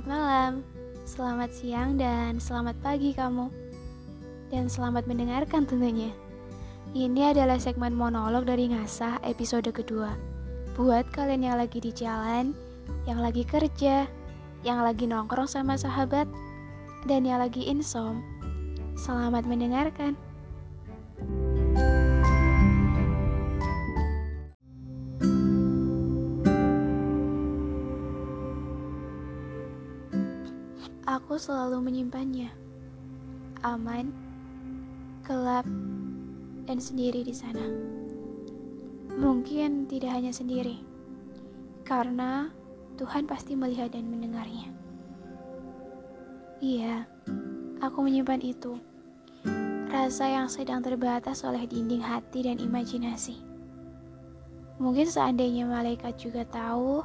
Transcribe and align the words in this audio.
Selamat 0.00 0.16
malam, 0.16 0.52
selamat 1.04 1.50
siang, 1.52 1.90
dan 2.00 2.40
selamat 2.40 2.72
pagi 2.80 3.12
kamu. 3.12 3.52
Dan 4.48 4.64
selamat 4.64 5.04
mendengarkan 5.04 5.68
tentunya. 5.68 6.08
Ini 6.96 7.36
adalah 7.36 7.60
segmen 7.60 7.92
monolog 7.92 8.48
dari 8.48 8.72
Ngasah 8.72 9.20
episode 9.28 9.68
kedua. 9.68 10.16
Buat 10.72 11.04
kalian 11.12 11.52
yang 11.52 11.60
lagi 11.60 11.84
di 11.84 11.92
jalan, 11.92 12.56
yang 13.04 13.20
lagi 13.20 13.44
kerja, 13.44 14.08
yang 14.64 14.80
lagi 14.80 15.04
nongkrong 15.04 15.44
sama 15.44 15.76
sahabat, 15.76 16.24
dan 17.04 17.28
yang 17.28 17.44
lagi 17.44 17.68
insom. 17.68 18.24
Selamat 18.96 19.44
mendengarkan. 19.44 20.16
Aku 31.20 31.36
selalu 31.36 31.84
menyimpannya. 31.84 32.48
Aman, 33.60 34.08
gelap, 35.20 35.68
dan 36.64 36.80
sendiri 36.80 37.20
di 37.20 37.36
sana. 37.36 37.60
Mungkin 39.20 39.84
tidak 39.84 40.16
hanya 40.16 40.32
sendiri, 40.32 40.80
karena 41.84 42.48
Tuhan 42.96 43.28
pasti 43.28 43.52
melihat 43.52 43.92
dan 43.92 44.08
mendengarnya. 44.08 44.72
Iya, 46.64 47.04
aku 47.84 48.00
menyimpan 48.00 48.40
itu. 48.40 48.80
Rasa 49.92 50.24
yang 50.24 50.48
sedang 50.48 50.80
terbatas 50.80 51.44
oleh 51.44 51.68
dinding 51.68 52.00
hati 52.00 52.48
dan 52.48 52.56
imajinasi. 52.56 53.36
Mungkin 54.80 55.04
seandainya 55.04 55.68
malaikat 55.68 56.16
juga 56.16 56.48
tahu, 56.48 57.04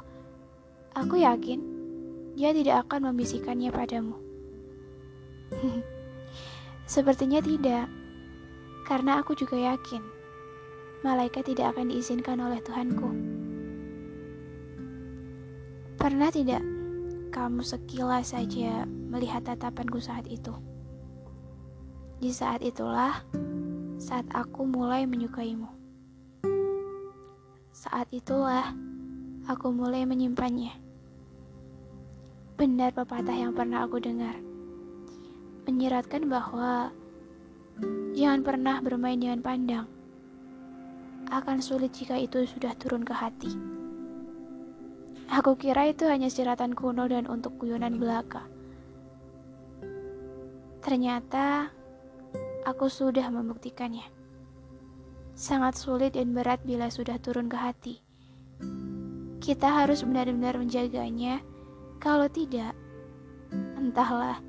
aku 0.96 1.20
yakin 1.20 1.75
dia 2.36 2.52
tidak 2.52 2.84
akan 2.86 3.10
membisikkannya 3.10 3.72
padamu. 3.72 4.14
Sepertinya 6.84 7.40
tidak, 7.40 7.88
karena 8.84 9.18
aku 9.24 9.34
juga 9.34 9.56
yakin 9.56 10.14
malaikat 11.00 11.48
tidak 11.48 11.74
akan 11.74 11.90
diizinkan 11.90 12.38
oleh 12.38 12.60
Tuhanku. 12.62 13.08
Pernah 15.96 16.30
tidak 16.30 16.62
kamu 17.34 17.64
sekilas 17.64 18.36
saja 18.36 18.86
melihat 18.86 19.42
tatapanku 19.42 19.98
saat 19.98 20.28
itu? 20.30 20.54
Di 22.16 22.30
saat 22.32 22.62
itulah 22.62 23.26
saat 23.96 24.28
aku 24.32 24.64
mulai 24.64 25.08
menyukaimu. 25.08 25.68
Saat 27.74 28.08
itulah 28.12 28.72
aku 29.44 29.68
mulai 29.72 30.08
menyimpannya. 30.08 30.85
Benar 32.56 32.88
pepatah 32.96 33.36
yang 33.36 33.52
pernah 33.52 33.84
aku 33.84 34.00
dengar. 34.00 34.32
Menyiratkan 35.68 36.24
bahwa 36.24 36.88
jangan 38.16 38.40
pernah 38.40 38.80
bermain 38.80 39.20
dengan 39.20 39.44
pandang. 39.44 39.84
Akan 41.28 41.60
sulit 41.60 41.92
jika 41.92 42.16
itu 42.16 42.48
sudah 42.48 42.72
turun 42.80 43.04
ke 43.04 43.12
hati. 43.12 43.52
Aku 45.28 45.60
kira 45.60 45.92
itu 45.92 46.08
hanya 46.08 46.32
siratan 46.32 46.72
kuno 46.72 47.04
dan 47.04 47.28
untuk 47.28 47.60
guyonan 47.60 48.00
belaka. 48.00 48.48
Ternyata 50.80 51.68
aku 52.64 52.88
sudah 52.88 53.28
membuktikannya. 53.28 54.08
Sangat 55.36 55.76
sulit 55.76 56.16
dan 56.16 56.32
berat 56.32 56.64
bila 56.64 56.88
sudah 56.88 57.20
turun 57.20 57.52
ke 57.52 57.58
hati. 57.60 58.00
Kita 59.44 59.84
harus 59.84 60.00
benar-benar 60.08 60.56
menjaganya 60.56 61.44
kalau 61.96 62.28
tidak, 62.28 62.76
entahlah. 63.80 64.40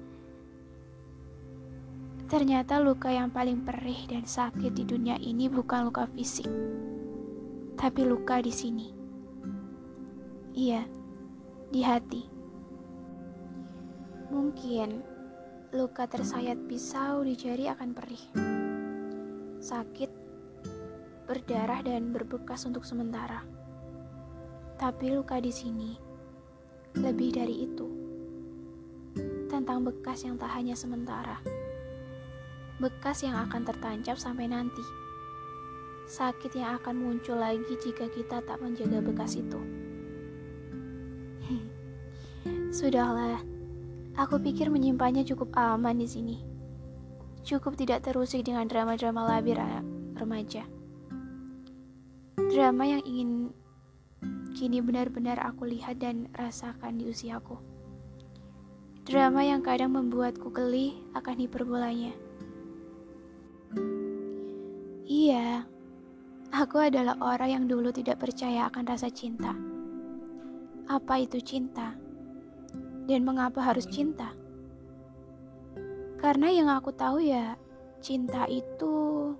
Ternyata 2.27 2.83
luka 2.83 3.07
yang 3.07 3.31
paling 3.31 3.63
perih 3.63 4.03
dan 4.11 4.27
sakit 4.27 4.75
di 4.75 4.83
dunia 4.83 5.15
ini 5.15 5.47
bukan 5.47 5.87
luka 5.87 6.11
fisik, 6.11 6.47
tapi 7.79 8.03
luka 8.03 8.43
di 8.43 8.51
sini. 8.51 8.87
Iya, 10.51 10.83
di 11.71 11.81
hati. 11.87 12.23
Mungkin 14.27 14.89
luka 15.71 16.03
tersayat 16.03 16.67
pisau 16.67 17.23
di 17.23 17.39
jari 17.39 17.71
akan 17.71 17.89
perih. 17.95 18.25
Sakit, 19.63 20.11
berdarah 21.31 21.79
dan 21.79 22.11
berbekas 22.11 22.67
untuk 22.67 22.83
sementara. 22.83 23.39
Tapi 24.75 25.15
luka 25.15 25.39
di 25.39 25.49
sini 25.55 26.06
lebih 27.01 27.29
dari 27.37 27.69
itu, 27.69 27.87
tentang 29.47 29.85
bekas 29.85 30.25
yang 30.25 30.35
tak 30.37 30.49
hanya 30.57 30.73
sementara, 30.73 31.37
bekas 32.81 33.21
yang 33.21 33.37
akan 33.37 33.61
tertancap 33.65 34.17
sampai 34.17 34.49
nanti, 34.49 34.81
sakit 36.09 36.57
yang 36.57 36.79
akan 36.81 36.95
muncul 36.97 37.37
lagi 37.37 37.73
jika 37.83 38.09
kita 38.09 38.41
tak 38.41 38.57
menjaga 38.63 39.03
bekas 39.03 39.37
itu. 39.37 39.59
Sudahlah, 42.77 43.41
aku 44.17 44.41
pikir 44.41 44.71
menyimpannya 44.73 45.21
cukup 45.27 45.53
aman 45.53 45.99
di 46.01 46.07
sini. 46.09 46.37
Cukup 47.47 47.79
tidak 47.79 48.03
terusik 48.03 48.43
dengan 48.43 48.67
drama-drama 48.67 49.23
labir 49.23 49.55
remaja. 50.19 50.67
Drama 52.35 52.83
yang 52.83 53.03
ingin 53.07 53.55
kini 54.57 54.81
benar-benar 54.81 55.37
aku 55.37 55.69
lihat 55.69 56.01
dan 56.01 56.25
rasakan 56.33 56.97
di 56.97 57.13
usiaku. 57.13 57.61
Drama 59.05 59.45
yang 59.45 59.61
kadang 59.61 59.93
membuatku 59.93 60.49
geli 60.49 60.97
akan 61.13 61.45
hiperbolanya. 61.45 62.17
Iya, 65.05 65.61
aku 66.49 66.81
adalah 66.81 67.21
orang 67.21 67.49
yang 67.53 67.65
dulu 67.69 67.93
tidak 67.93 68.17
percaya 68.17 68.65
akan 68.65 68.83
rasa 68.89 69.13
cinta. 69.13 69.53
Apa 70.89 71.21
itu 71.21 71.37
cinta? 71.37 71.93
Dan 73.05 73.29
mengapa 73.29 73.61
harus 73.61 73.85
cinta? 73.85 74.33
Karena 76.17 76.49
yang 76.49 76.73
aku 76.73 76.89
tahu 76.97 77.21
ya, 77.21 77.53
cinta 78.01 78.49
itu 78.49 79.37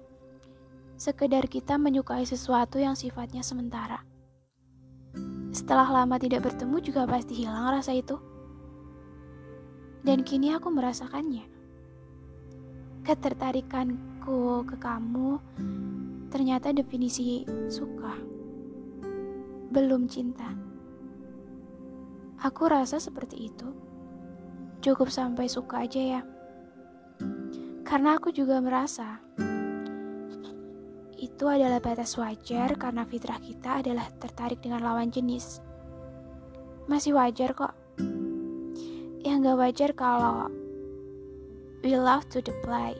sekedar 0.94 1.49
kita 1.49 1.81
menyukai 1.81 2.22
sesuatu 2.22 2.78
yang 2.78 2.94
sifatnya 2.94 3.41
sementara. 3.41 4.05
Setelah 5.67 5.91
lama 5.91 6.16
tidak 6.16 6.47
bertemu 6.47 6.79
juga 6.79 7.03
pasti 7.03 7.44
hilang 7.44 7.67
rasa 7.67 7.91
itu. 7.91 8.16
Dan 10.00 10.23
kini 10.23 10.55
aku 10.55 10.72
merasakannya. 10.72 11.44
Ketertarikanku 13.03 14.63
ke 14.63 14.75
kamu 14.79 15.35
ternyata 16.31 16.72
definisi 16.72 17.44
suka. 17.67 18.16
Belum 19.67 20.07
cinta. 20.07 20.55
Aku 22.47 22.72
rasa 22.72 22.95
seperti 22.95 23.51
itu. 23.51 23.67
Cukup 24.79 25.11
sampai 25.11 25.51
suka 25.51 25.84
aja 25.84 25.99
ya. 25.99 26.22
Karena 27.84 28.16
aku 28.16 28.31
juga 28.31 28.63
merasa 28.63 29.19
itu 31.38 31.46
adalah 31.46 31.78
batas 31.78 32.18
wajar 32.18 32.74
karena 32.81 33.06
fitrah 33.06 33.38
kita 33.38 33.86
adalah 33.86 34.09
tertarik 34.18 34.58
dengan 34.58 34.81
lawan 34.81 35.14
jenis. 35.14 35.62
Masih 36.90 37.14
wajar 37.14 37.53
kok. 37.53 37.78
Yang 39.22 39.38
gak 39.46 39.59
wajar 39.62 39.92
kalau 39.94 40.50
we 41.86 41.94
love 41.94 42.26
to 42.34 42.42
play 42.66 42.97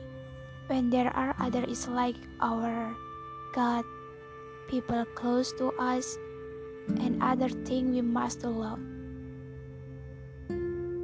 when 0.70 0.86
there 0.86 1.10
are 1.18 1.34
other 1.42 1.66
is 1.66 1.90
like 1.90 2.14
our 2.38 2.94
God, 3.58 3.82
people 4.70 5.02
close 5.18 5.50
to 5.58 5.74
us, 5.74 6.14
and 7.02 7.18
other 7.18 7.50
thing 7.66 7.90
we 7.90 8.06
must 8.06 8.46
love. 8.46 8.78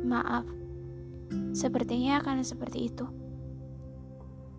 Maaf, 0.06 0.46
sepertinya 1.50 2.22
akan 2.22 2.46
seperti 2.46 2.94
itu 2.94 3.10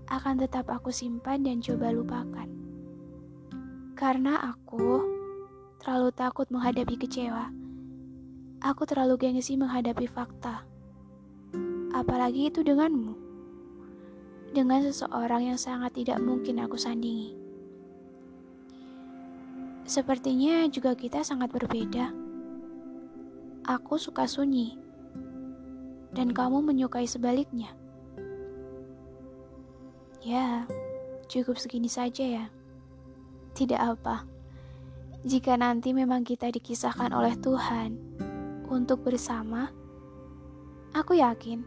akan 0.05 0.43
tetap 0.43 0.67
aku 0.69 0.91
simpan 0.91 1.41
dan 1.41 1.63
coba 1.63 1.89
lupakan. 1.89 2.64
Karena 3.95 4.43
aku 4.43 5.07
terlalu 5.79 6.11
takut 6.11 6.51
menghadapi 6.51 6.99
kecewa. 6.99 7.47
Aku 8.59 8.83
terlalu 8.83 9.15
gengsi 9.15 9.55
menghadapi 9.55 10.03
fakta. 10.11 10.67
Apalagi 11.95 12.51
itu 12.51 12.59
denganmu. 12.59 13.15
Dengan 14.51 14.83
seseorang 14.83 15.47
yang 15.47 15.59
sangat 15.59 15.95
tidak 15.95 16.19
mungkin 16.19 16.59
aku 16.59 16.75
sandingi. 16.75 17.39
Sepertinya 19.87 20.67
juga 20.67 20.91
kita 20.91 21.23
sangat 21.23 21.55
berbeda. 21.55 22.11
Aku 23.63 23.95
suka 23.95 24.27
sunyi, 24.27 24.75
dan 26.11 26.35
kamu 26.35 26.59
menyukai 26.63 27.07
sebaliknya. 27.07 27.71
Ya, 30.19 30.67
cukup 31.31 31.55
segini 31.61 31.87
saja 31.87 32.43
ya. 32.43 32.45
Tidak 33.55 33.79
apa. 33.79 34.27
Jika 35.25 35.57
nanti 35.57 35.95
memang 35.95 36.21
kita 36.21 36.51
dikisahkan 36.51 37.09
oleh 37.15 37.33
Tuhan 37.39 37.97
untuk 38.69 39.07
bersama, 39.07 39.71
Aku 40.95 41.11
yakin 41.11 41.59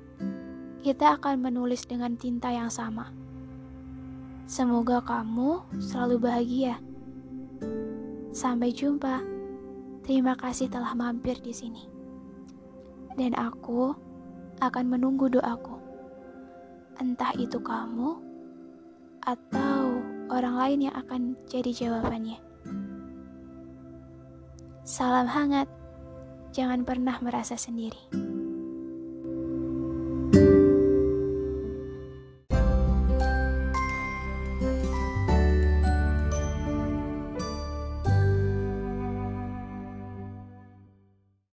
kita 0.81 1.21
akan 1.21 1.45
menulis 1.45 1.85
dengan 1.85 2.17
tinta 2.17 2.49
yang 2.49 2.73
sama. 2.73 3.13
Semoga 4.49 5.05
kamu 5.05 5.69
selalu 5.77 6.17
bahagia. 6.17 6.81
Sampai 8.33 8.73
jumpa. 8.73 9.21
Terima 10.01 10.33
kasih 10.33 10.73
telah 10.73 10.97
mampir 10.97 11.37
di 11.45 11.53
sini. 11.53 11.85
Dan 13.21 13.37
aku 13.37 13.93
akan 14.65 14.97
menunggu 14.97 15.29
doaku. 15.29 15.77
Entah 16.97 17.37
itu 17.37 17.61
kamu 17.61 18.17
atau 19.29 19.78
orang 20.29 20.55
lain 20.57 20.81
yang 20.89 20.95
akan 20.97 21.37
jadi 21.49 21.71
jawabannya. 21.73 22.39
Salam 24.85 25.29
hangat. 25.29 25.69
Jangan 26.49 26.85
pernah 26.85 27.21
merasa 27.21 27.61
sendiri. 27.61 28.28